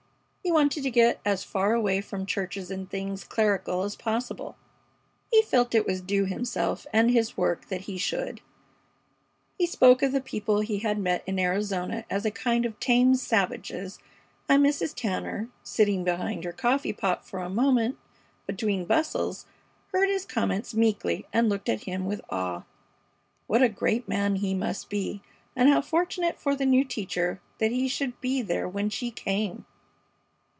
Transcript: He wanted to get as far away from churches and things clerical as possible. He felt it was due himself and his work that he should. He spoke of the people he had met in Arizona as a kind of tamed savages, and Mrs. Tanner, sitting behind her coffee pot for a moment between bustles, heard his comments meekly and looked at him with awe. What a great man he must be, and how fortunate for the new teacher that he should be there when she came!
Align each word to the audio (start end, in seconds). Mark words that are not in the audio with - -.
He 0.43 0.51
wanted 0.51 0.81
to 0.83 0.91
get 0.91 1.21
as 1.23 1.43
far 1.43 1.73
away 1.73 2.01
from 2.01 2.25
churches 2.25 2.71
and 2.71 2.89
things 2.89 3.23
clerical 3.23 3.83
as 3.83 3.95
possible. 3.95 4.57
He 5.31 5.43
felt 5.43 5.75
it 5.75 5.85
was 5.85 6.01
due 6.01 6.25
himself 6.25 6.87
and 6.91 7.11
his 7.11 7.37
work 7.37 7.67
that 7.67 7.81
he 7.81 7.99
should. 7.99 8.41
He 9.59 9.67
spoke 9.67 10.01
of 10.01 10.11
the 10.11 10.19
people 10.19 10.61
he 10.61 10.79
had 10.79 10.97
met 10.97 11.21
in 11.27 11.37
Arizona 11.37 12.05
as 12.09 12.25
a 12.25 12.31
kind 12.31 12.65
of 12.65 12.79
tamed 12.79 13.19
savages, 13.19 13.99
and 14.49 14.65
Mrs. 14.65 14.95
Tanner, 14.95 15.47
sitting 15.61 16.03
behind 16.03 16.43
her 16.43 16.51
coffee 16.51 16.91
pot 16.91 17.23
for 17.23 17.39
a 17.41 17.47
moment 17.49 17.97
between 18.47 18.85
bustles, 18.85 19.45
heard 19.93 20.09
his 20.09 20.25
comments 20.25 20.73
meekly 20.73 21.27
and 21.31 21.49
looked 21.49 21.69
at 21.69 21.83
him 21.83 22.07
with 22.07 22.19
awe. 22.31 22.63
What 23.45 23.61
a 23.61 23.69
great 23.69 24.07
man 24.07 24.37
he 24.37 24.55
must 24.55 24.89
be, 24.89 25.21
and 25.55 25.69
how 25.69 25.81
fortunate 25.81 26.39
for 26.39 26.55
the 26.55 26.65
new 26.65 26.83
teacher 26.83 27.39
that 27.59 27.71
he 27.71 27.87
should 27.87 28.19
be 28.19 28.41
there 28.41 28.67
when 28.67 28.89
she 28.89 29.11
came! 29.11 29.65